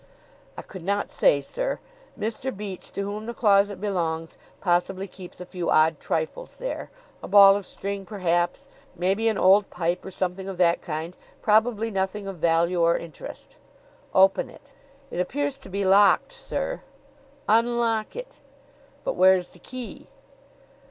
[0.57, 1.79] "I could not say, sir.
[2.19, 2.57] Mr.
[2.57, 6.89] Beach, to whom the closet belongs, possibly keeps a few odd trifles there.
[7.21, 8.67] A ball of string, perhaps.
[8.95, 11.15] Maybe an old pipe or something of that kind.
[11.43, 13.57] Probably nothing of value or interest."
[14.11, 14.71] "Open it."
[15.11, 16.81] "It appears to be locked, sir"
[17.47, 18.39] "Unlock it."
[19.03, 20.07] "But where is the key?"